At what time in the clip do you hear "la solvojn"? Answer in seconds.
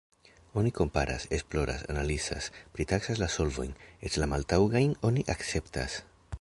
3.25-3.77